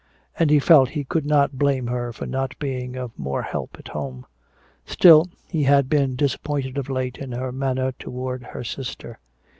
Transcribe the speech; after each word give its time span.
And 0.39 0.49
he 0.49 0.57
felt 0.57 0.89
he 0.97 1.03
could 1.03 1.27
not 1.27 1.59
blame 1.59 1.85
her 1.85 2.11
for 2.11 2.25
not 2.25 2.57
being 2.57 2.95
of 2.95 3.11
more 3.19 3.43
help 3.43 3.75
at 3.77 3.89
home. 3.89 4.25
Still, 4.83 5.27
he 5.47 5.61
had 5.65 5.89
been 5.89 6.15
disappointed 6.15 6.79
of 6.79 6.89
late 6.89 7.19
in 7.19 7.33
her 7.33 7.51
manner 7.51 7.91
toward 7.91 8.41
her 8.45 8.63
sister. 8.63 9.19